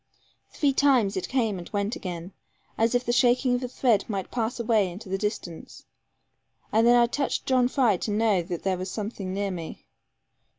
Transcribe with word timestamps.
Three 0.49 0.73
times 0.73 1.15
it 1.15 1.29
came 1.29 1.59
and 1.59 1.69
went 1.69 1.95
again, 1.95 2.33
as 2.75 2.93
the 2.93 3.11
shaking 3.13 3.53
of 3.53 3.61
a 3.61 3.67
thread 3.67 4.03
might 4.09 4.31
pass 4.31 4.59
away 4.59 4.89
into 4.89 5.09
the 5.09 5.17
distance; 5.19 5.85
and 6.71 6.87
then 6.87 6.95
I 6.95 7.05
touched 7.05 7.45
John 7.45 7.67
Fry 7.67 7.97
to 7.97 8.09
know 8.09 8.41
that 8.41 8.63
there 8.63 8.79
was 8.79 8.89
something 8.89 9.31
near 9.31 9.51
me. 9.51 9.85